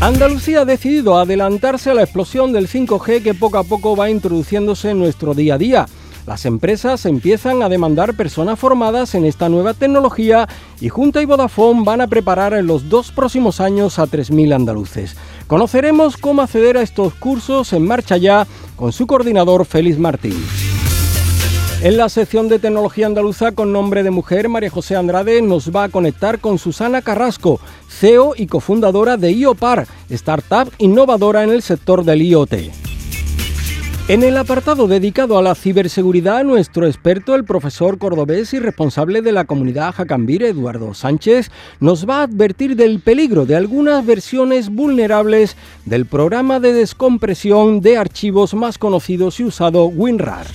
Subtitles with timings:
[0.00, 4.90] Andalucía ha decidido adelantarse a la explosión del 5G que poco a poco va introduciéndose
[4.90, 5.86] en nuestro día a día.
[6.26, 10.48] Las empresas empiezan a demandar personas formadas en esta nueva tecnología
[10.80, 15.16] y Junta y Vodafone van a preparar en los dos próximos años a 3.000 andaluces.
[15.46, 20.69] Conoceremos cómo acceder a estos cursos en marcha ya con su coordinador Félix Martín.
[21.82, 25.84] En la sección de tecnología andaluza con nombre de mujer, María José Andrade nos va
[25.84, 27.58] a conectar con Susana Carrasco,
[27.88, 32.52] CEO y cofundadora de IOPAR, startup innovadora en el sector del IoT.
[34.08, 39.32] En el apartado dedicado a la ciberseguridad, nuestro experto, el profesor cordobés y responsable de
[39.32, 45.56] la comunidad Jacambir, Eduardo Sánchez, nos va a advertir del peligro de algunas versiones vulnerables
[45.86, 50.46] del programa de descompresión de archivos más conocidos y usado WinRAR.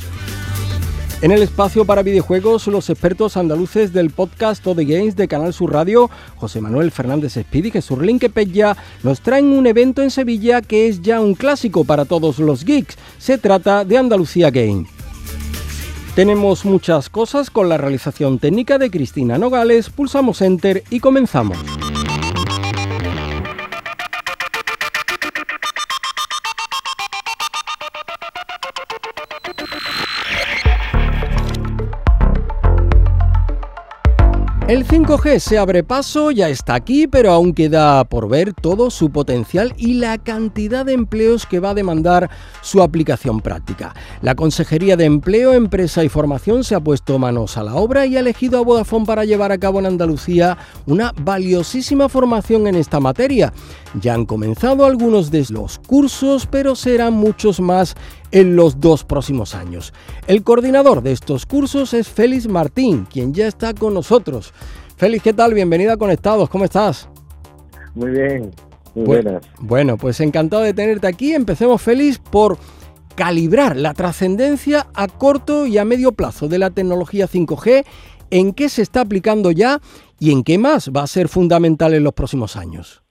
[1.21, 5.53] En el espacio para videojuegos, los expertos andaluces del podcast O The Games de Canal
[5.53, 10.87] Sur Radio, José Manuel Fernández y Jesús Linquepella, nos traen un evento en Sevilla que
[10.87, 12.97] es ya un clásico para todos los geeks.
[13.17, 14.85] Se trata de Andalucía Game.
[16.15, 21.57] Tenemos muchas cosas con la realización técnica de Cristina Nogales, pulsamos Enter y comenzamos.
[34.67, 39.11] El 5G se abre paso, ya está aquí, pero aún queda por ver todo su
[39.11, 42.31] potencial y la cantidad de empleos que va a demandar
[42.63, 43.93] su aplicación práctica.
[44.23, 48.17] La Consejería de Empleo, Empresa y Formación se ha puesto manos a la obra y
[48.17, 52.99] ha elegido a Vodafone para llevar a cabo en Andalucía una valiosísima formación en esta
[52.99, 53.53] materia.
[54.01, 57.95] Ya han comenzado algunos de los cursos, pero serán muchos más
[58.31, 59.93] en los dos próximos años.
[60.27, 64.53] El coordinador de estos cursos es Félix Martín, quien ya está con nosotros.
[64.97, 65.53] Félix, ¿qué tal?
[65.53, 67.07] Bienvenida a Conectados, ¿cómo estás?
[67.93, 68.51] Muy bien,
[68.95, 69.45] muy buenas.
[69.59, 71.33] Bueno, pues encantado de tenerte aquí.
[71.33, 72.57] Empecemos, Félix, por
[73.15, 77.85] calibrar la trascendencia a corto y a medio plazo de la tecnología 5G,
[78.29, 79.79] en qué se está aplicando ya
[80.19, 83.04] y en qué más va a ser fundamental en los próximos años.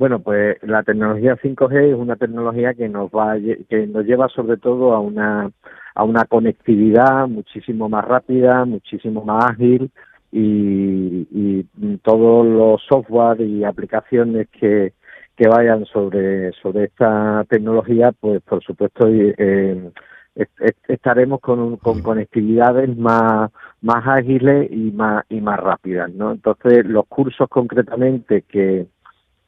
[0.00, 3.36] Bueno, pues la tecnología 5G es una tecnología que nos va
[3.68, 5.50] que nos lleva sobre todo a una
[5.94, 9.90] a una conectividad muchísimo más rápida, muchísimo más ágil
[10.32, 14.94] y, y todos los software y aplicaciones que,
[15.36, 19.90] que vayan sobre sobre esta tecnología, pues por supuesto eh,
[20.88, 23.50] estaremos con, con conectividades más
[23.82, 26.32] más ágiles y más y más rápidas, ¿no?
[26.32, 28.86] Entonces los cursos concretamente que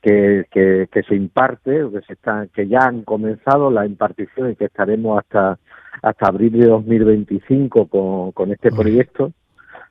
[0.02, 0.46] que,
[0.90, 5.18] que, se imparte, que, se está, que ya han comenzado la impartición y que estaremos
[5.18, 5.58] hasta,
[6.02, 9.32] hasta abril de 2025 con, con este proyecto,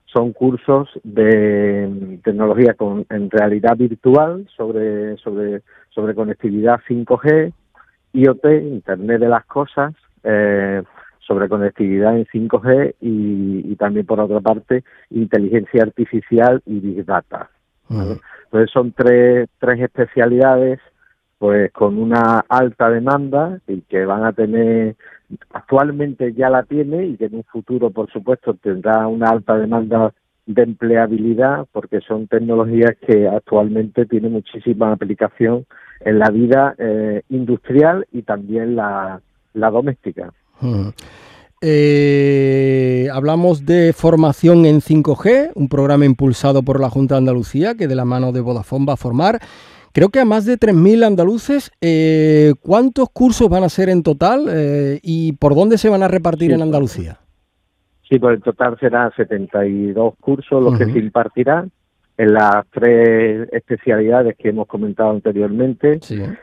[0.06, 7.54] son cursos de tecnología con, en realidad virtual sobre, sobre, sobre conectividad 5G,
[8.14, 9.94] IoT, Internet de las Cosas,
[10.24, 10.84] eh,
[11.20, 17.50] sobre conectividad en 5G y, y, también por otra parte inteligencia artificial y Big Data.
[17.92, 20.80] Entonces son tres, tres especialidades
[21.38, 24.96] pues con una alta demanda y que van a tener
[25.54, 30.14] actualmente ya la tiene y que en un futuro por supuesto tendrá una alta demanda
[30.46, 35.66] de empleabilidad porque son tecnologías que actualmente tienen muchísima aplicación
[36.02, 39.22] en la vida eh, industrial y también la,
[39.54, 40.32] la doméstica.
[41.64, 47.88] Eh, hablamos de formación en 5G, un programa impulsado por la Junta de Andalucía que
[47.88, 49.40] de la mano de Vodafone va a formar.
[49.94, 51.72] Creo que a más de 3.000 andaluces.
[51.82, 56.08] Eh, ¿Cuántos cursos van a ser en total eh, y por dónde se van a
[56.08, 57.20] repartir en Andalucía?
[58.10, 61.72] Sí, pues en total serán 72 cursos los que se impartirán
[62.18, 66.00] en las tres especialidades que hemos comentado anteriormente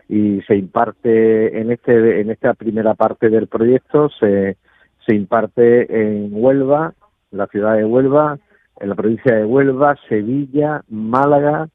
[0.08, 4.56] y se imparte en este en esta primera parte del proyecto se
[5.08, 6.92] se imparte en Huelva,
[7.30, 8.38] la ciudad de Huelva,
[8.78, 11.68] en la provincia de Huelva, Sevilla, Málaga,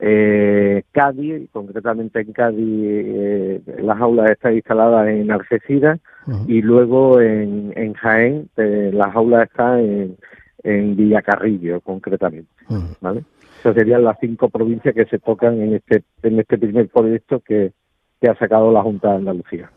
[0.00, 6.00] eh, Cádiz, concretamente en Cádiz eh, las aulas están instaladas en Algeciras
[6.48, 10.16] y luego en, en Jaén eh, las aulas están en,
[10.64, 12.50] en Villacarrillo concretamente,
[13.00, 13.24] ¿vale?
[13.60, 17.72] Esas serían las cinco provincias que se tocan en este en este primer proyecto que
[18.20, 19.70] que ha sacado la Junta de Andalucía.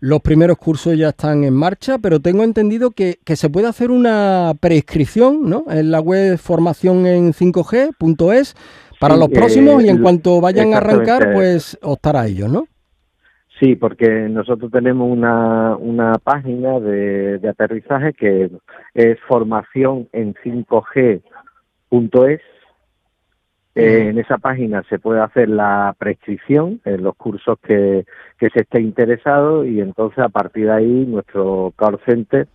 [0.00, 4.52] Los primeros cursos ya están en marcha, pero tengo entendido que, se puede hacer una
[4.58, 5.64] prescripción ¿no?
[5.68, 8.54] en la web formación en 5G.es
[8.98, 12.66] para los próximos y en cuanto vayan a arrancar, pues optar a ellos, ¿no?
[13.60, 18.50] Sí, porque nosotros tenemos una, una página de, de aterrizaje que
[18.94, 22.40] es formación en 5G.es
[23.76, 28.06] eh, en esa página se puede hacer la prescripción en los cursos que,
[28.38, 32.48] que se esté interesado y entonces a partir de ahí nuestro call center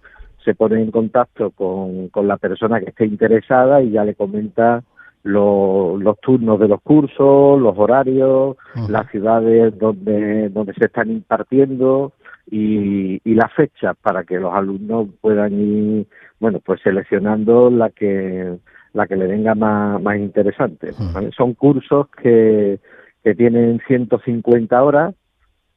[0.44, 4.84] se pone en contacto con, con la persona que esté interesada y ya le comenta
[5.24, 8.58] los turnos de los cursos, los horarios,
[8.90, 12.14] las ciudades donde, donde se están impartiendo
[12.50, 16.08] y, y las fechas para que los alumnos puedan ir,
[16.40, 18.58] bueno, pues seleccionando la que
[18.94, 20.92] la que le venga más, más interesante.
[21.36, 22.80] Son cursos que,
[23.24, 25.16] que tienen 150 horas,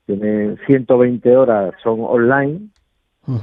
[0.07, 2.69] tienen 120 horas son online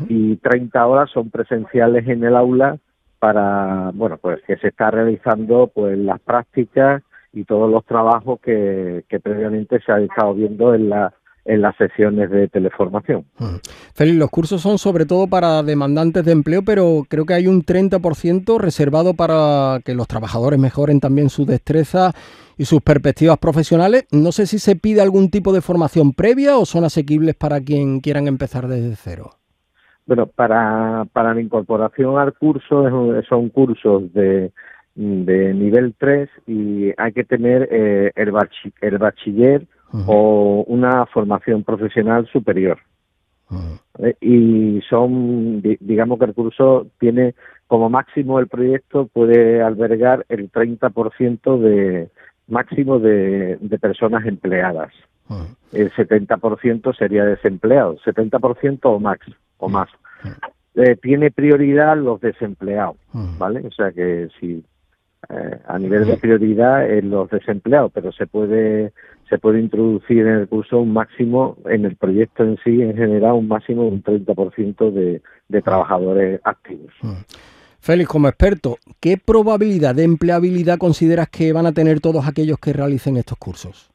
[0.07, 2.77] y 30 horas son presenciales en el aula
[3.19, 7.01] para, bueno, pues que se está realizando pues las prácticas
[7.33, 11.13] y todos los trabajos que, que previamente se ha estado viendo en la
[11.45, 13.25] en las sesiones de teleformación.
[13.39, 13.55] Mm.
[13.93, 17.63] Félix, los cursos son sobre todo para demandantes de empleo, pero creo que hay un
[17.63, 22.11] 30% reservado para que los trabajadores mejoren también su destreza
[22.57, 24.05] y sus perspectivas profesionales.
[24.11, 28.01] No sé si se pide algún tipo de formación previa o son asequibles para quien
[28.01, 29.31] quieran empezar desde cero.
[30.05, 32.83] Bueno, para, para la incorporación al curso
[33.27, 34.51] son cursos de,
[34.95, 38.33] de nivel 3 y hay que tener eh, el,
[38.81, 39.67] el bachiller
[40.07, 42.79] o una formación profesional superior.
[44.21, 47.35] Y son, digamos que el curso tiene
[47.67, 52.09] como máximo el proyecto puede albergar el 30% de
[52.47, 54.93] máximo de, de personas empleadas.
[55.71, 59.19] El 70% sería desempleado, 70% o más,
[59.57, 59.89] o más.
[60.75, 62.97] Eh, tiene prioridad los desempleados,
[63.37, 63.65] ¿vale?
[63.65, 64.63] O sea que si
[65.29, 68.93] eh, a nivel de prioridad en los desempleados, pero se puede
[69.29, 73.31] se puede introducir en el curso un máximo, en el proyecto en sí, en general,
[73.33, 76.91] un máximo de un 30% de, de trabajadores activos.
[77.79, 82.73] Félix, como experto, ¿qué probabilidad de empleabilidad consideras que van a tener todos aquellos que
[82.73, 83.89] realicen estos cursos?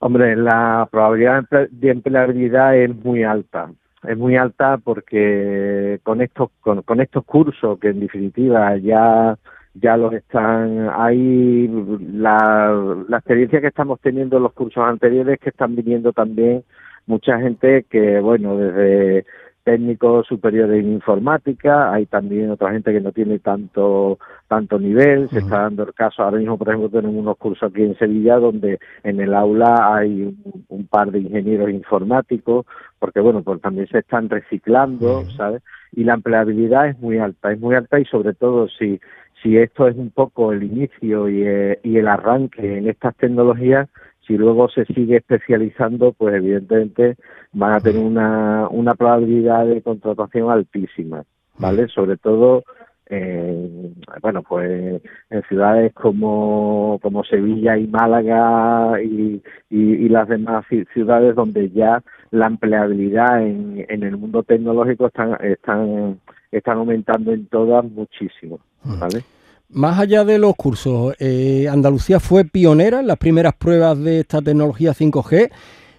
[0.00, 3.70] Hombre, la probabilidad de empleabilidad es muy alta.
[4.06, 9.38] Es muy alta porque con estos, con, con estos cursos, que en definitiva ya
[9.80, 11.68] ya los están ahí
[12.12, 16.64] la, la experiencia que estamos teniendo en los cursos anteriores que están viniendo también
[17.06, 19.24] mucha gente que bueno desde
[19.68, 25.40] técnicos superiores en informática, hay también otra gente que no tiene tanto tanto nivel, se
[25.40, 28.78] está dando el caso, ahora mismo por ejemplo tenemos unos cursos aquí en Sevilla donde
[29.02, 30.34] en el aula hay
[30.70, 32.64] un, par de ingenieros informáticos,
[32.98, 35.62] porque bueno, pues también se están reciclando, ¿sabes?
[35.92, 38.98] Y la empleabilidad es muy alta, es muy alta y sobre todo si
[39.42, 43.88] si esto es un poco el inicio y, eh, y el arranque en estas tecnologías,
[44.26, 47.16] si luego se sigue especializando, pues evidentemente
[47.52, 51.24] van a tener una, una probabilidad de contratación altísima,
[51.58, 51.88] ¿vale?
[51.88, 52.62] Sobre todo,
[53.06, 53.90] eh,
[54.20, 55.00] bueno, pues
[55.30, 62.48] en ciudades como, como Sevilla y Málaga y, y, las demás ciudades donde ya la
[62.48, 66.18] empleabilidad en, en el mundo tecnológico están, están
[66.50, 68.60] están aumentando en todas muchísimo.
[68.84, 69.22] ¿vale?
[69.70, 74.40] Más allá de los cursos, eh, Andalucía fue pionera en las primeras pruebas de esta
[74.40, 75.50] tecnología 5G.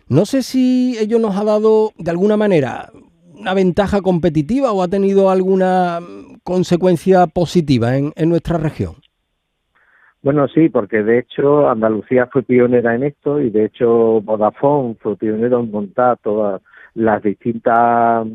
[0.08, 2.90] No sé si ello nos ha dado de alguna manera
[3.36, 6.00] una ventaja competitiva o ha tenido alguna
[6.44, 8.96] consecuencia positiva en, en nuestra región.
[10.22, 15.16] Bueno, sí, porque de hecho Andalucía fue pionera en esto y de hecho Vodafone fue
[15.16, 16.62] pionero en montar todas
[16.94, 18.28] las distintas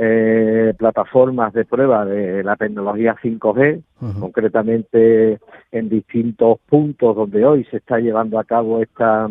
[0.00, 3.82] eh, plataformas de prueba de la tecnología 5G,
[4.20, 5.40] concretamente
[5.72, 9.28] en distintos puntos donde hoy se está llevando a cabo esta,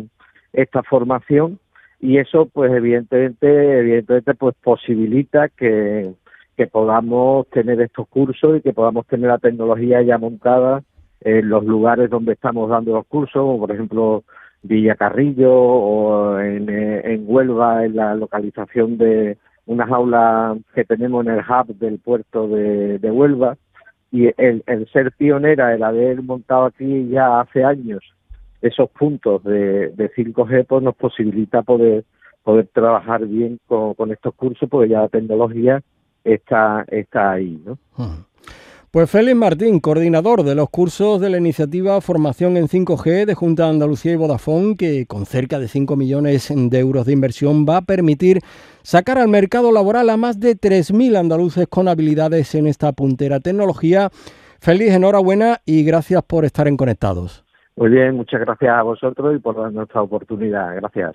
[0.52, 1.58] esta formación
[2.00, 6.12] y eso pues evidentemente evidentemente pues posibilita que,
[6.54, 10.82] que podamos tener estos cursos y que podamos tener la tecnología ya montada
[11.22, 14.22] en los lugares donde estamos dando los cursos, como por ejemplo
[14.62, 21.34] Villacarrillo o en, eh, en Huelva, en la localización de, unas aulas que tenemos en
[21.34, 23.56] el hub del puerto de, Huelva
[24.10, 28.02] y el, ser pionera, el haber montado aquí ya hace años
[28.60, 32.04] esos puntos de, de 5G, pues nos posibilita poder
[32.42, 35.82] poder trabajar bien con, estos cursos porque ya la tecnología
[36.24, 37.76] está, está ahí, ¿no?
[38.90, 43.64] Pues Félix Martín, coordinador de los cursos de la iniciativa Formación en 5G de Junta
[43.64, 47.76] de Andalucía y Vodafone, que con cerca de 5 millones de euros de inversión va
[47.76, 48.40] a permitir
[48.80, 54.08] sacar al mercado laboral a más de 3.000 andaluces con habilidades en esta puntera tecnología.
[54.58, 57.44] Félix, enhorabuena y gracias por estar en Conectados.
[57.76, 60.74] Muy bien, muchas gracias a vosotros y por darnos esta oportunidad.
[60.76, 61.12] Gracias.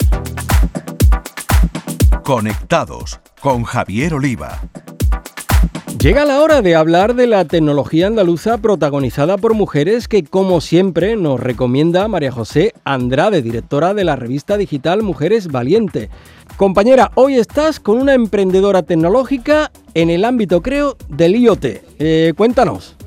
[2.24, 4.60] Conectados con Javier Oliva.
[6.04, 11.16] Llega la hora de hablar de la tecnología andaluza protagonizada por mujeres que, como siempre,
[11.16, 16.10] nos recomienda María José Andrade, directora de la revista digital Mujeres Valiente.
[16.58, 21.66] Compañera, hoy estás con una emprendedora tecnológica en el ámbito, creo, del IoT.
[22.00, 22.98] Eh, cuéntanos.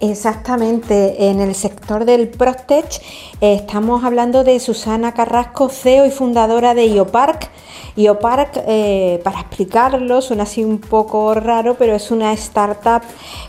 [0.00, 3.00] Exactamente, en el sector del Prostech
[3.40, 7.50] eh, estamos hablando de Susana Carrasco, CEO y fundadora de IoPark.
[7.96, 13.02] IoPark, eh, para explicarlo, suena así un poco raro, pero es una startup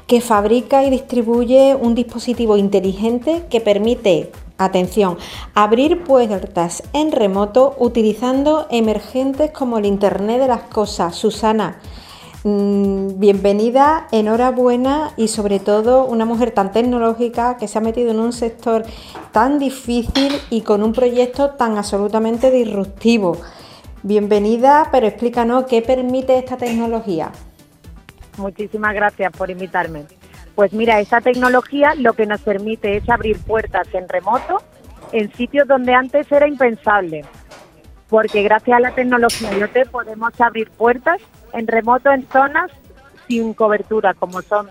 [0.07, 5.19] que fabrica y distribuye un dispositivo inteligente que permite Atención,
[5.53, 11.15] abrir puertas en remoto utilizando emergentes como el Internet de las Cosas.
[11.15, 11.77] Susana,
[12.49, 18.21] Mm, bienvenida, enhorabuena y sobre todo una mujer tan tecnológica que se ha metido en
[18.21, 18.85] un sector
[19.33, 23.35] tan difícil y con un proyecto tan absolutamente disruptivo.
[24.07, 27.29] Bienvenida, pero explícanos qué permite esta tecnología.
[28.37, 30.05] Muchísimas gracias por invitarme.
[30.55, 34.61] Pues mira, esta tecnología lo que nos permite es abrir puertas en remoto
[35.11, 37.25] en sitios donde antes era impensable
[38.09, 41.21] porque gracias a la tecnología IoT podemos abrir puertas
[41.51, 42.71] en remoto en zonas
[43.27, 44.69] sin cobertura, como son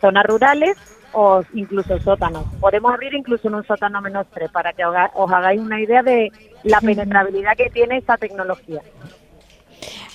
[0.00, 0.76] zonas rurales
[1.12, 2.44] o incluso sótanos.
[2.60, 6.30] Podemos abrir incluso en un sótano menos 3 para que os hagáis una idea de
[6.64, 8.80] la penetrabilidad que tiene esta tecnología.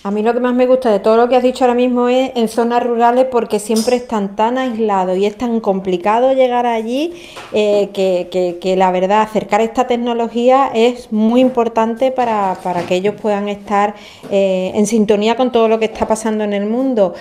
[0.05, 2.09] A mí lo que más me gusta de todo lo que has dicho ahora mismo
[2.09, 7.11] es en zonas rurales porque siempre están tan aislados y es tan complicado llegar allí
[7.53, 12.55] eh, que, la verdad acercar esta tecnología es muy importante para,
[12.87, 13.95] que ellos puedan estar
[14.29, 17.15] eh, en sintonía con todo lo que está pasando en el mundo.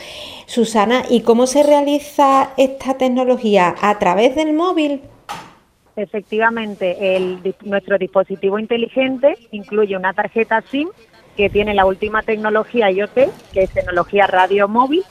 [0.44, 3.76] Susana, ¿y cómo se realiza esta tecnología?
[3.80, 5.00] ¿A través del móvil?
[5.96, 6.98] Efectivamente,
[7.62, 10.90] nuestro dispositivo inteligente incluye una tarjeta SIM
[11.36, 15.04] que tiene la última tecnología IoT, que es tecnología radio móvil.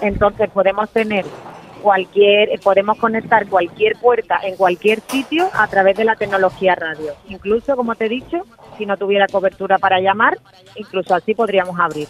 [0.00, 1.24] Entonces podemos tener
[1.80, 7.12] cualquier, podemos conectar cualquier puerta en cualquier sitio a través de la tecnología radio.
[7.28, 8.44] Incluso, como te he dicho,
[8.78, 10.38] si no tuviera cobertura para llamar,
[10.76, 12.08] incluso así podríamos abrir.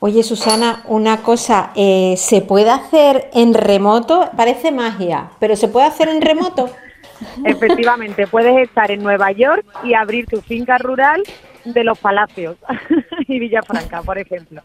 [0.00, 4.30] Oye, Susana, una cosa, eh, ¿se puede hacer en remoto?
[4.36, 6.70] Parece magia, pero ¿se puede hacer en remoto?
[7.44, 11.24] Efectivamente, puedes estar en Nueva York y abrir tu finca rural
[11.64, 12.56] de los Palacios
[13.28, 14.62] y Villafranca, por ejemplo.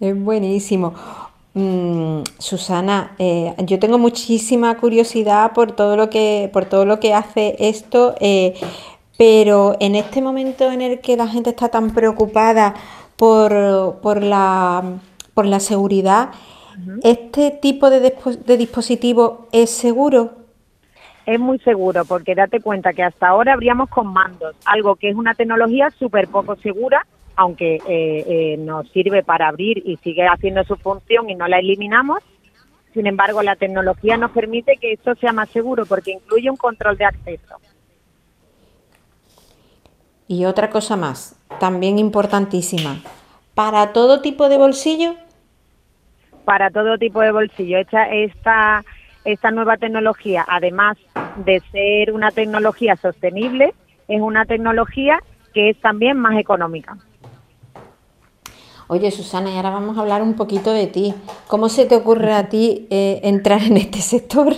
[0.00, 0.94] Es buenísimo.
[1.54, 7.12] Mm, Susana, eh, yo tengo muchísima curiosidad por todo lo que, por todo lo que
[7.12, 8.54] hace esto, eh,
[9.18, 12.74] pero en este momento en el que la gente está tan preocupada
[13.16, 14.82] por, por, la,
[15.34, 16.30] por la seguridad,
[17.02, 20.41] ¿este tipo de, de dispositivo es seguro?
[21.26, 25.16] Es muy seguro porque date cuenta que hasta ahora abríamos con mandos, algo que es
[25.16, 30.64] una tecnología súper poco segura, aunque eh, eh, nos sirve para abrir y sigue haciendo
[30.64, 32.18] su función y no la eliminamos.
[32.92, 36.98] Sin embargo, la tecnología nos permite que esto sea más seguro porque incluye un control
[36.98, 37.56] de acceso.
[40.28, 43.00] Y otra cosa más, también importantísima,
[43.54, 45.14] ¿para todo tipo de bolsillo?
[46.44, 47.78] Para todo tipo de bolsillo.
[47.78, 48.84] Esta, esta
[49.24, 50.96] esta nueva tecnología, además
[51.44, 53.74] de ser una tecnología sostenible,
[54.08, 55.20] es una tecnología
[55.54, 56.96] que es también más económica.
[58.88, 61.14] Oye, Susana, y ahora vamos a hablar un poquito de ti.
[61.46, 64.54] ¿Cómo se te ocurre a ti eh, entrar en este sector?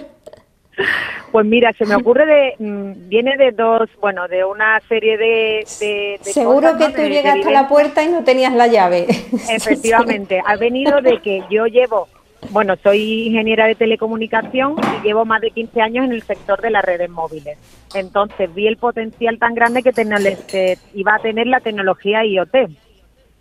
[1.30, 5.64] Pues mira, se me ocurre de, mm, viene de dos, bueno, de una serie de...
[6.23, 9.06] Seguro que tú llegaste a la puerta y no tenías la llave.
[9.50, 12.09] Efectivamente, ha venido de que yo llevo
[12.50, 16.70] bueno, soy ingeniera de telecomunicación y llevo más de 15 años en el sector de
[16.70, 17.58] las redes móviles.
[17.94, 22.54] Entonces vi el potencial tan grande que, iba a tener la tecnología IoT.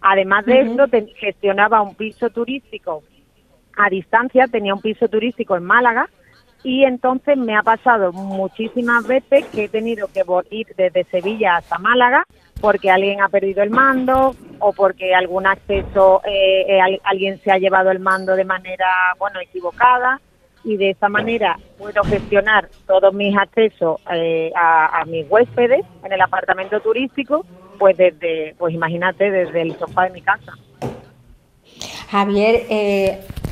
[0.01, 0.85] Además de esto,
[1.17, 3.03] gestionaba un piso turístico
[3.77, 6.09] a distancia, tenía un piso turístico en Málaga
[6.63, 11.77] y entonces me ha pasado muchísimas veces que he tenido que ir desde Sevilla hasta
[11.77, 12.25] Málaga
[12.63, 17.57] porque alguien ha perdido el mando o porque algún acceso, eh, eh, alguien se ha
[17.57, 18.87] llevado el mando de manera,
[19.19, 20.21] bueno, equivocada
[20.63, 26.21] y de esa manera puedo gestionar todos mis accesos eh, a, mis huéspedes en el
[26.21, 27.45] apartamento turístico,
[27.77, 30.53] pues desde, pues imagínate, desde el sofá de mi casa.
[32.09, 32.61] Javier,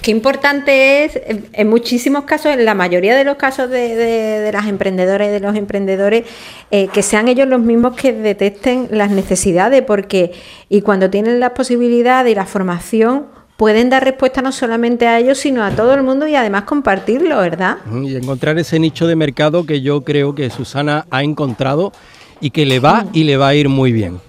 [0.01, 1.21] Qué importante es,
[1.53, 5.55] en muchísimos casos, en la mayoría de los casos de, las emprendedoras y de los
[5.55, 6.25] emprendedores,
[6.71, 10.31] eh, que sean ellos los mismos que detecten las necesidades, porque
[10.69, 13.27] y cuando tienen la posibilidad y la formación,
[13.57, 17.37] pueden dar respuesta no solamente a ellos, sino a todo el mundo y además compartirlo,
[17.37, 17.77] ¿verdad?
[18.03, 21.91] Y encontrar ese nicho de mercado que yo creo que Susana ha encontrado
[22.39, 24.19] y que le va y le va a ir muy bien.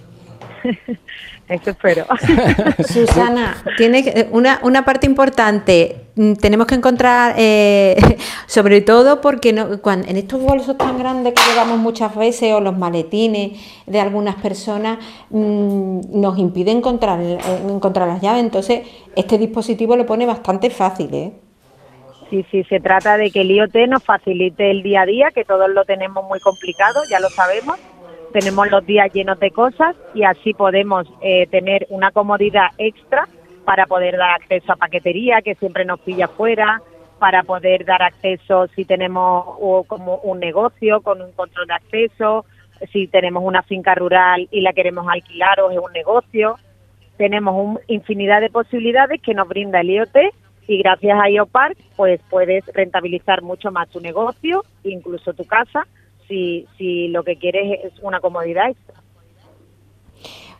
[1.48, 2.06] Eso espero.
[2.88, 6.06] Susana, tiene una, una parte importante.
[6.14, 7.96] Mm, tenemos que encontrar, eh,
[8.46, 12.60] sobre todo porque no, cuando, en estos bolsos tan grandes que llevamos muchas veces o
[12.60, 14.98] los maletines de algunas personas
[15.30, 18.42] mm, nos impide encontrar, eh, encontrar las llaves.
[18.42, 21.12] Entonces, este dispositivo lo pone bastante fácil.
[21.12, 21.32] ¿eh?
[22.30, 25.44] Sí, sí, se trata de que el IoT nos facilite el día a día, que
[25.44, 27.78] todos lo tenemos muy complicado, ya lo sabemos
[28.32, 33.28] tenemos los días llenos de cosas y así podemos eh, tener una comodidad extra
[33.64, 36.82] para poder dar acceso a paquetería que siempre nos pilla fuera,
[37.18, 42.44] para poder dar acceso si tenemos como un negocio con un control de acceso,
[42.92, 46.58] si tenemos una finca rural y la queremos alquilar o es un negocio.
[47.16, 50.16] Tenemos una infinidad de posibilidades que nos brinda el IoT
[50.66, 55.86] y gracias a IoPark pues puedes rentabilizar mucho más tu negocio, incluso tu casa,
[56.78, 58.74] si, lo que quieres es una comodidad.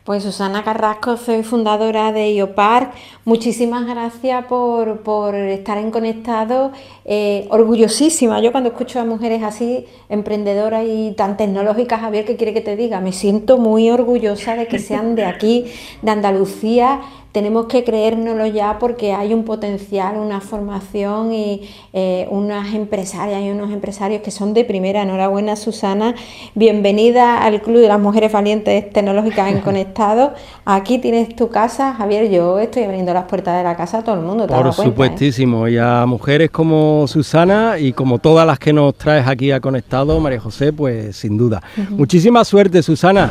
[0.05, 2.91] Pues Susana Carrasco, soy fundadora de IOPAR.
[3.25, 6.73] Muchísimas gracias por, por estar en Conectado.
[7.05, 8.41] Eh, orgullosísima.
[8.41, 12.75] Yo cuando escucho a mujeres así, emprendedoras y tan tecnológicas, Javier, ¿qué quiere que te
[12.75, 13.01] diga?
[13.01, 15.67] Me siento muy orgullosa de que sean de aquí,
[16.03, 17.01] de Andalucía
[17.33, 21.63] tenemos que creérnoslo ya porque hay un potencial, una formación y
[21.95, 25.03] eh, unas empresarias y unos empresarios que son de primera.
[25.03, 26.15] Enhorabuena, Susana.
[26.55, 30.35] Bienvenida al Club de las Mujeres Valientes Tecnológicas en Conectado.
[30.67, 32.31] Aquí tienes tu casa, Javier.
[32.31, 34.47] Yo estoy abriendo las puertas de la casa a todo el mundo.
[34.47, 34.73] Por eh?
[34.73, 35.69] supuestísimo.
[35.69, 40.21] Y a mujeres como Susana y como todas las que nos traes aquí a Conectado,
[40.21, 41.63] María José, pues sin duda.
[41.89, 43.31] Muchísima suerte, Susana.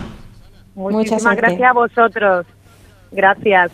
[0.74, 2.48] Muchísimas gracias a vosotros.
[3.12, 3.72] Gracias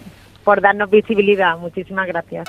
[0.48, 1.58] por darnos visibilidad.
[1.58, 2.48] Muchísimas gracias.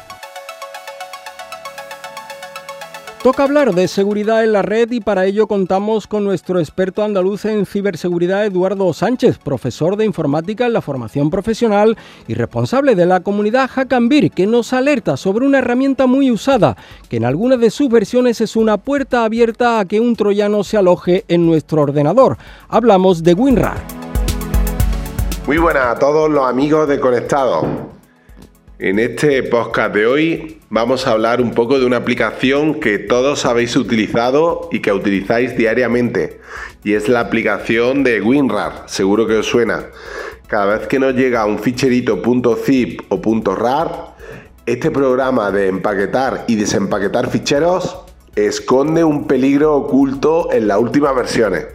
[3.25, 7.45] Toca hablar de seguridad en la red y para ello contamos con nuestro experto andaluz
[7.45, 11.97] en ciberseguridad Eduardo Sánchez, profesor de informática en la formación profesional
[12.29, 16.77] y responsable de la comunidad Hackambir, que nos alerta sobre una herramienta muy usada,
[17.11, 20.77] que en algunas de sus versiones es una puerta abierta a que un troyano se
[20.77, 22.39] aloje en nuestro ordenador.
[22.69, 23.98] Hablamos de WinRAR.
[25.49, 27.65] Muy buenas a todos los amigos de Conectados.
[28.79, 33.47] En este podcast de hoy vamos a hablar un poco de una aplicación que todos
[33.47, 36.43] habéis utilizado y que utilizáis diariamente.
[36.85, 39.87] Y es la aplicación de WinRAR, seguro que os suena.
[40.49, 42.21] Cada vez que nos llega un ficherito
[42.63, 43.19] .zip o
[43.55, 44.17] .rar,
[44.67, 48.01] este programa de empaquetar y desempaquetar ficheros
[48.37, 51.69] esconde un peligro oculto en las últimas versiones.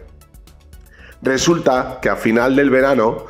[1.22, 3.24] Resulta que a final del verano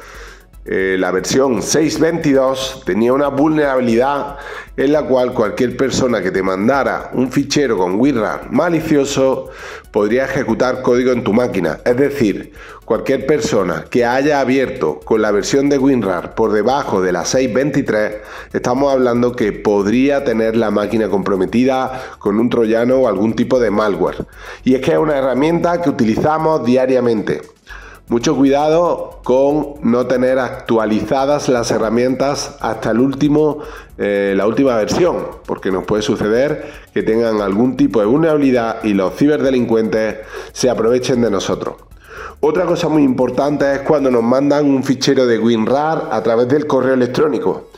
[0.67, 4.39] eh, la versión 6.22 tenía una vulnerabilidad
[4.79, 9.51] en la cual cualquier persona que te mandara un fichero con WinRAR malicioso
[9.91, 11.81] podría ejecutar código en tu máquina.
[11.85, 12.53] Es decir,
[12.87, 18.23] cualquier persona que haya abierto con la versión de WinRAR por debajo de la 6.23,
[18.55, 23.71] estamos hablando que podría tener la máquina comprometida con un troyano o algún tipo de
[23.71, 24.25] malware.
[24.65, 27.43] Y es que es una herramienta que utilizamos diariamente.
[28.07, 33.61] Mucho cuidado con no tener actualizadas las herramientas hasta el último,
[33.97, 38.93] eh, la última versión, porque nos puede suceder que tengan algún tipo de vulnerabilidad y
[38.93, 40.19] los ciberdelincuentes
[40.53, 41.77] se aprovechen de nosotros.
[42.41, 46.67] Otra cosa muy importante es cuando nos mandan un fichero de WinRAR a través del
[46.67, 47.69] correo electrónico.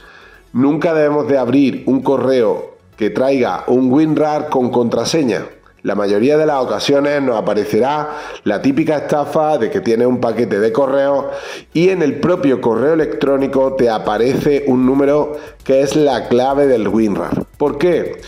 [0.55, 5.45] Nunca debemos de abrir un correo que traiga un WinRAR con contraseña
[5.87, 8.09] la mayoría de las ocasiones nos aparecerá
[8.43, 11.31] la típica estafa de que tienes un paquete de correo
[11.73, 16.89] y en el propio correo electrónico te aparece un número que es la clave del
[16.89, 17.45] WinRAR.
[17.57, 18.21] ¿Por qué?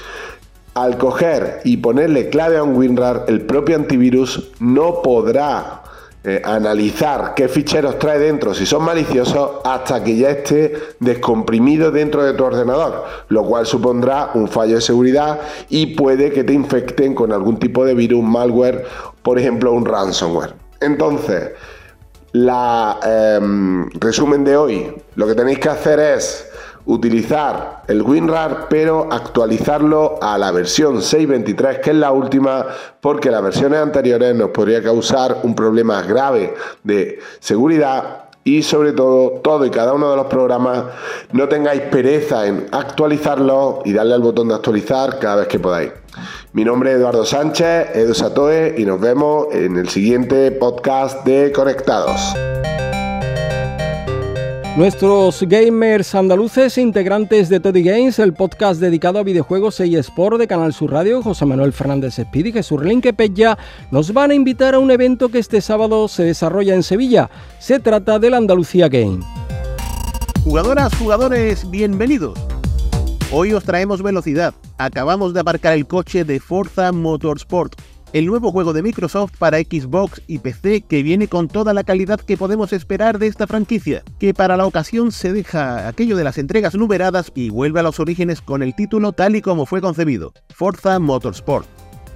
[0.74, 5.82] Al coger y ponerle clave a un WinRAR, el propio antivirus no podrá
[6.24, 12.24] eh, analizar qué ficheros trae dentro, si son maliciosos, hasta que ya esté descomprimido dentro
[12.24, 17.14] de tu ordenador, lo cual supondrá un fallo de seguridad y puede que te infecten
[17.14, 18.84] con algún tipo de virus, malware,
[19.22, 20.54] por ejemplo un ransomware.
[20.80, 21.52] Entonces,
[22.32, 26.47] la em, resumen de hoy, lo que tenéis que hacer es
[26.88, 32.66] utilizar el WinRAR, pero actualizarlo a la versión 6.23, que es la última,
[33.00, 39.40] porque las versiones anteriores nos podría causar un problema grave de seguridad y sobre todo
[39.42, 40.84] todo y cada uno de los programas
[41.32, 45.92] no tengáis pereza en actualizarlos y darle al botón de actualizar cada vez que podáis.
[46.54, 51.52] Mi nombre es Eduardo Sánchez, Edu Satoe y nos vemos en el siguiente podcast de
[51.52, 52.34] Conectados.
[54.78, 60.46] Nuestros gamers andaluces, integrantes de Toddy Games, el podcast dedicado a videojuegos y Sport de
[60.46, 62.80] Canal Sur Radio, José Manuel Fernández Espíritu y Jesús
[63.16, 63.58] Pella,
[63.90, 67.28] nos van a invitar a un evento que este sábado se desarrolla en Sevilla.
[67.58, 69.18] Se trata del Andalucía Game.
[70.44, 72.38] Jugadoras, jugadores, bienvenidos.
[73.32, 74.54] Hoy os traemos velocidad.
[74.78, 77.74] Acabamos de aparcar el coche de Forza Motorsport
[78.12, 82.20] el nuevo juego de Microsoft para Xbox y PC que viene con toda la calidad
[82.20, 86.38] que podemos esperar de esta franquicia, que para la ocasión se deja aquello de las
[86.38, 90.32] entregas numeradas y vuelve a los orígenes con el título tal y como fue concebido,
[90.48, 91.66] Forza Motorsport.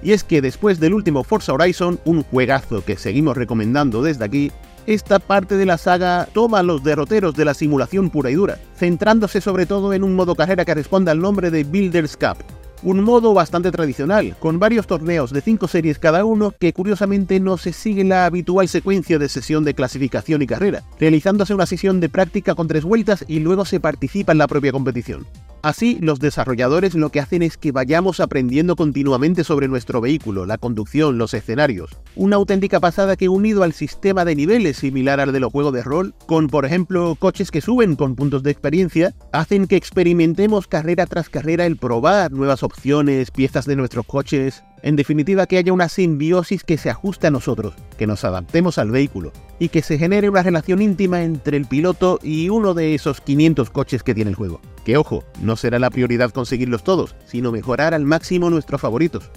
[0.01, 4.51] Y es que después del último Forza Horizon, un juegazo que seguimos recomendando desde aquí,
[4.85, 9.39] esta parte de la saga toma los derroteros de la simulación pura y dura, centrándose
[9.39, 12.37] sobre todo en un modo carrera que responde al nombre de Builders Cup,
[12.83, 17.57] un modo bastante tradicional, con varios torneos de 5 series cada uno que curiosamente no
[17.57, 22.09] se sigue la habitual secuencia de sesión de clasificación y carrera, realizándose una sesión de
[22.09, 25.25] práctica con tres vueltas y luego se participa en la propia competición.
[25.63, 30.57] Así, los desarrolladores lo que hacen es que vayamos aprendiendo continuamente sobre nuestro vehículo, la
[30.57, 31.91] conducción, los escenarios.
[32.17, 35.81] Una auténtica pasada que unido al sistema de niveles similar al de los juegos de
[35.81, 41.05] rol, con por ejemplo coches que suben con puntos de experiencia, hacen que experimentemos carrera
[41.05, 45.89] tras carrera el probar nuevas opciones, piezas de nuestros coches, en definitiva, que haya una
[45.89, 50.29] simbiosis que se ajuste a nosotros, que nos adaptemos al vehículo y que se genere
[50.29, 54.35] una relación íntima entre el piloto y uno de esos 500 coches que tiene el
[54.35, 54.59] juego.
[54.83, 59.31] Que ojo, no será la prioridad conseguirlos todos, sino mejorar al máximo nuestros favoritos.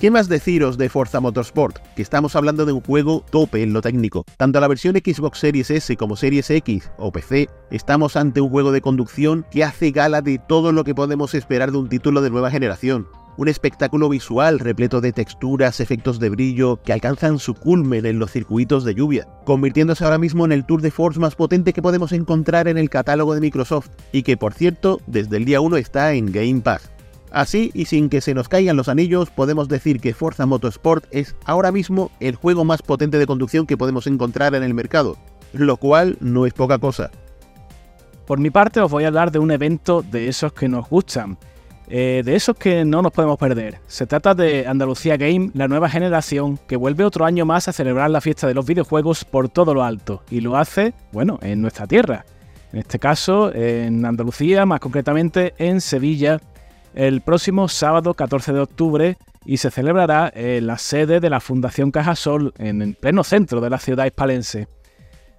[0.00, 1.78] ¿Qué más deciros de Forza Motorsport?
[1.94, 4.24] Que estamos hablando de un juego tope en lo técnico.
[4.38, 8.72] Tanto la versión Xbox Series S como Series X o PC, estamos ante un juego
[8.72, 12.30] de conducción que hace gala de todo lo que podemos esperar de un título de
[12.30, 18.06] nueva generación un espectáculo visual repleto de texturas, efectos de brillo que alcanzan su culmen
[18.06, 21.72] en los circuitos de lluvia, convirtiéndose ahora mismo en el Tour de Force más potente
[21.72, 25.60] que podemos encontrar en el catálogo de Microsoft y que por cierto desde el día
[25.60, 26.90] 1 está en Game Pass.
[27.30, 31.36] Así y sin que se nos caigan los anillos, podemos decir que Forza Motorsport es
[31.44, 35.16] ahora mismo el juego más potente de conducción que podemos encontrar en el mercado,
[35.52, 37.10] lo cual no es poca cosa.
[38.26, 41.38] Por mi parte os voy a hablar de un evento de esos que nos gustan,
[41.90, 43.78] eh, de esos que no nos podemos perder.
[43.86, 48.10] Se trata de Andalucía Game, la nueva generación, que vuelve otro año más a celebrar
[48.10, 50.22] la fiesta de los videojuegos por todo lo alto.
[50.30, 52.24] Y lo hace, bueno, en nuestra tierra.
[52.72, 56.40] En este caso, en Andalucía, más concretamente en Sevilla,
[56.94, 61.90] el próximo sábado 14 de octubre y se celebrará en la sede de la Fundación
[61.90, 64.68] Cajasol en el pleno centro de la ciudad hispalense.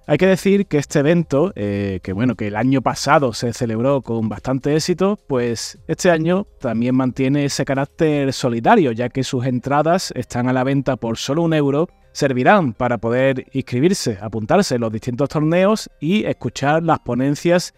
[0.06, 4.02] Hay que decir que este evento, eh, que bueno, que el año pasado se celebró
[4.02, 10.12] con bastante éxito, pues este año también mantiene ese carácter solidario, ya que sus entradas
[10.16, 14.92] están a la venta por solo un euro, servirán para poder inscribirse, apuntarse en los
[14.92, 17.72] distintos torneos y escuchar las ponencias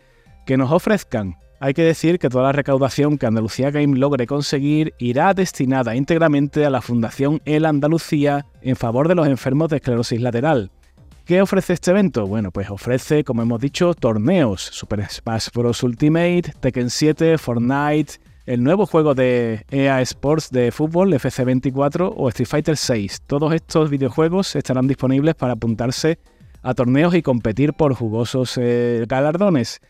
[0.46, 1.36] que nos ofrezcan.
[1.60, 6.64] Hay que decir que toda la recaudación que Andalucía Game logre conseguir irá destinada íntegramente
[6.64, 10.70] a la Fundación El Andalucía en favor de los enfermos de esclerosis lateral.
[11.24, 12.26] ¿Qué ofrece este evento?
[12.26, 15.82] Bueno, pues ofrece, como hemos dicho, torneos, Super Smash Bros.
[15.82, 22.46] Ultimate, Tekken 7, Fortnite, el nuevo juego de EA Sports de fútbol, FC24 o Street
[22.46, 23.22] Fighter 6.
[23.26, 26.18] Todos estos videojuegos estarán disponibles para apuntarse
[26.62, 29.80] a torneos y competir por jugosos eh, galardones.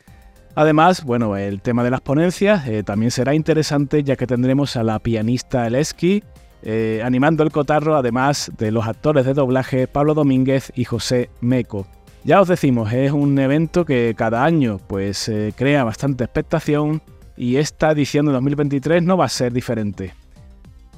[0.55, 4.85] Además, bueno, el tema de las ponencias eh, también será interesante ya que tendremos a
[4.85, 6.23] la pianista Eleski,
[6.67, 11.87] eh, animando el cotarro, además de los actores de doblaje Pablo Domínguez y José Meco.
[12.25, 17.03] Ya os decimos, es un evento que cada año pues eh, crea bastante expectación
[17.37, 20.15] y esta edición de 2023 no va a ser diferente.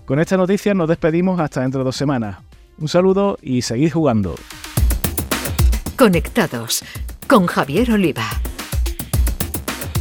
[0.04, 2.38] Con esta noticia nos despedimos hasta dentro de dos semanas.
[2.78, 4.36] Un saludo y seguid jugando.
[5.96, 6.84] Conectados
[7.26, 8.28] con Javier Oliva.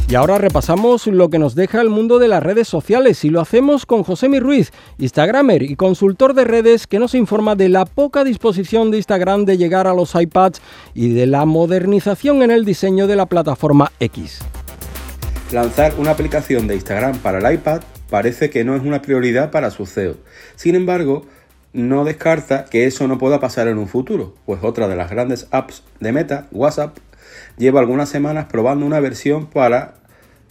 [0.08, 3.40] Y ahora repasamos lo que nos deja el mundo de las redes sociales y lo
[3.40, 8.22] hacemos con José Ruiz, Instagramer y consultor de redes que nos informa de la poca
[8.22, 10.62] disposición de Instagram de llegar a los iPads
[10.94, 14.38] y de la modernización en el diseño de la plataforma X.
[15.50, 19.72] Lanzar una aplicación de Instagram para el iPad parece que no es una prioridad para
[19.72, 20.18] su CEO.
[20.54, 21.26] Sin embargo,
[21.72, 25.48] no descarta que eso no pueda pasar en un futuro, pues otra de las grandes
[25.50, 26.96] apps de Meta, WhatsApp,
[27.56, 29.94] lleva algunas semanas probando una versión para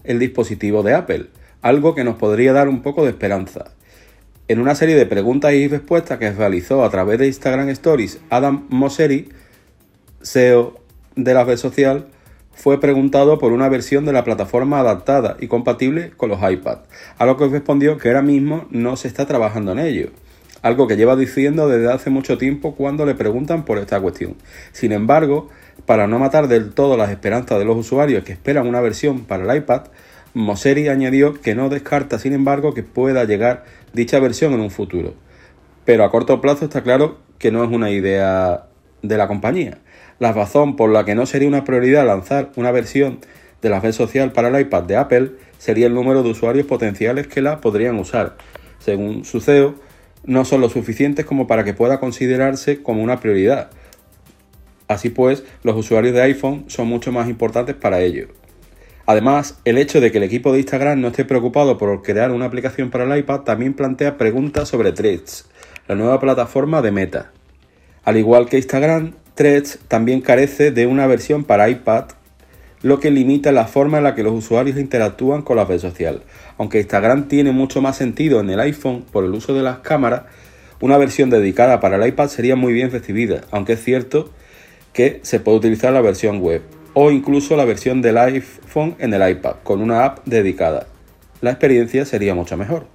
[0.04, 1.28] el dispositivo de Apple,
[1.62, 3.72] algo que nos podría dar un poco de esperanza.
[4.48, 8.66] En una serie de preguntas y respuestas que realizó a través de Instagram Stories Adam
[8.70, 9.30] Mosseri,
[10.22, 10.80] CEO
[11.16, 12.08] de la red social
[12.54, 16.80] fue preguntado por una versión de la plataforma adaptada y compatible con los iPad,
[17.18, 20.10] a lo que respondió que ahora mismo no se está trabajando en ello,
[20.62, 24.36] algo que lleva diciendo desde hace mucho tiempo cuando le preguntan por esta cuestión.
[24.72, 25.50] Sin embargo,
[25.86, 29.44] para no matar del todo las esperanzas de los usuarios que esperan una versión para
[29.44, 29.84] el iPad,
[30.34, 35.14] Moseri añadió que no descarta, sin embargo, que pueda llegar dicha versión en un futuro.
[35.86, 38.66] Pero a corto plazo está claro que no es una idea
[39.02, 39.78] de la compañía.
[40.20, 43.20] La razón por la que no sería una prioridad lanzar una versión
[43.62, 47.28] de la red social para el iPad de Apple sería el número de usuarios potenciales
[47.28, 48.36] que la podrían usar.
[48.80, 49.76] Según su CEO,
[50.26, 53.70] no son lo suficientes como para que pueda considerarse como una prioridad.
[54.88, 58.28] Así pues, los usuarios de iPhone son mucho más importantes para ello.
[59.08, 62.46] Además, el hecho de que el equipo de Instagram no esté preocupado por crear una
[62.46, 65.48] aplicación para el iPad también plantea preguntas sobre Threads,
[65.88, 67.32] la nueva plataforma de Meta.
[68.04, 72.06] Al igual que Instagram, Threads también carece de una versión para iPad,
[72.82, 76.22] lo que limita la forma en la que los usuarios interactúan con la red social.
[76.58, 80.24] Aunque Instagram tiene mucho más sentido en el iPhone por el uso de las cámaras,
[80.80, 84.32] una versión dedicada para el iPad sería muy bien recibida, aunque es cierto
[85.22, 86.62] se puede utilizar la versión web
[86.94, 90.88] o incluso la versión del iPhone en el iPad con una app dedicada.
[91.42, 92.88] La experiencia sería mucho mejor.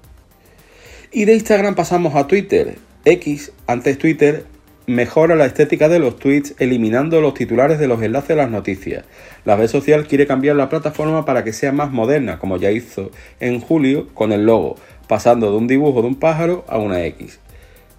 [1.13, 2.79] Y de Instagram pasamos a Twitter.
[3.05, 4.47] X, antes Twitter,
[4.87, 9.05] mejora la estética de los tweets eliminando los titulares de los enlaces a las noticias.
[9.45, 13.11] La red social quiere cambiar la plataforma para que sea más moderna, como ya hizo
[13.41, 17.41] en julio con el logo, pasando de un dibujo de un pájaro a una X.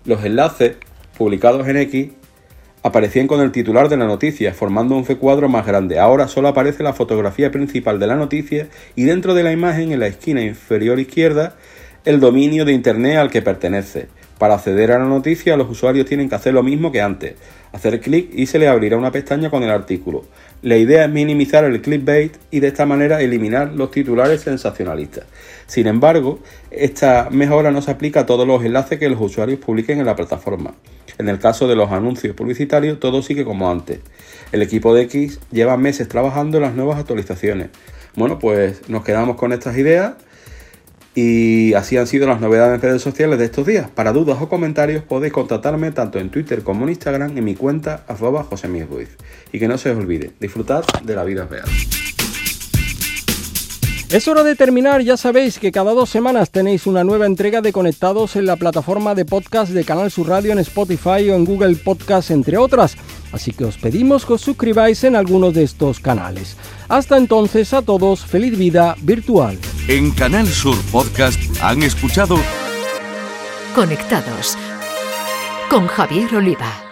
[0.06, 0.78] Los enlaces
[1.18, 2.10] publicados en X
[2.84, 6.00] aparecían con el titular de la noticia, formando un recuadro más grande.
[6.00, 10.00] Ahora solo aparece la fotografía principal de la noticia y dentro de la imagen, en
[10.00, 11.56] la esquina inferior izquierda,
[12.06, 14.08] el dominio de Internet al que pertenece.
[14.41, 17.36] Para acceder a la noticia, los usuarios tienen que hacer lo mismo que antes,
[17.73, 20.23] hacer clic y se les abrirá una pestaña con el artículo.
[20.63, 25.25] La idea es minimizar el clickbait y de esta manera eliminar los titulares sensacionalistas.
[25.67, 26.39] Sin embargo,
[26.71, 30.15] esta mejora no se aplica a todos los enlaces que los usuarios publiquen en la
[30.15, 30.73] plataforma.
[31.19, 33.99] En el caso de los anuncios publicitarios, todo sigue como antes.
[34.51, 37.67] El equipo de X lleva meses trabajando en las nuevas actualizaciones.
[38.15, 40.13] Bueno, pues nos quedamos con estas ideas
[41.13, 43.89] y así han sido las novedades en redes sociales de estos días.
[43.89, 48.06] Para dudas o comentarios podéis contactarme tanto en Twitter como en Instagram en mi cuenta
[48.08, 48.47] arroba
[49.52, 51.65] Y que no se os olvide, disfrutad de la vida real.
[54.12, 57.71] Es hora de terminar, ya sabéis que cada dos semanas tenéis una nueva entrega de
[57.71, 61.78] Conectados en la plataforma de podcast de Canal Sur Radio en Spotify o en Google
[61.78, 62.97] Podcast, entre otras.
[63.32, 66.58] Así que os pedimos que os suscribáis en algunos de estos canales.
[66.89, 69.58] Hasta entonces a todos, feliz vida virtual.
[69.88, 72.38] En Canal Sur Podcast han escuchado
[73.74, 74.58] Conectados
[75.70, 76.90] con Javier Oliva.